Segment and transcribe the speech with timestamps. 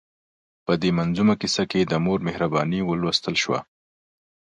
[0.65, 3.59] په دې منظومه کیسه کې د مور مهرباني ولوستل شوه.